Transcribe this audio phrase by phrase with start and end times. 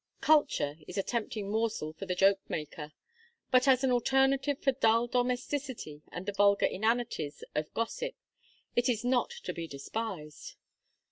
[0.19, 2.91] 'Culture' is a tempting morsel for the jokemaker,
[3.51, 8.15] but as an alternative for dull domesticity and the vulgar inanities of gossip
[8.75, 10.55] it is not to be despised."